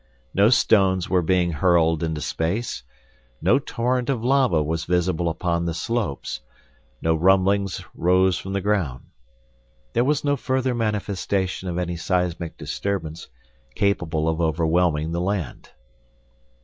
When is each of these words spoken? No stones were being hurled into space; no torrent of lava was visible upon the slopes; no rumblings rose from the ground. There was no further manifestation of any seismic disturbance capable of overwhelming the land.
No 0.33 0.49
stones 0.49 1.11
were 1.11 1.21
being 1.21 1.51
hurled 1.51 2.01
into 2.01 2.21
space; 2.21 2.81
no 3.39 3.59
torrent 3.59 4.09
of 4.09 4.23
lava 4.23 4.63
was 4.63 4.85
visible 4.85 5.29
upon 5.29 5.63
the 5.65 5.75
slopes; 5.75 6.41
no 7.03 7.13
rumblings 7.13 7.85
rose 7.93 8.35
from 8.39 8.53
the 8.53 8.61
ground. 8.61 9.03
There 9.93 10.03
was 10.03 10.23
no 10.23 10.35
further 10.35 10.73
manifestation 10.73 11.69
of 11.69 11.77
any 11.77 11.97
seismic 11.97 12.57
disturbance 12.57 13.27
capable 13.75 14.27
of 14.27 14.41
overwhelming 14.41 15.11
the 15.11 15.21
land. 15.21 15.69